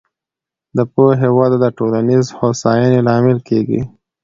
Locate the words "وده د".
1.37-1.67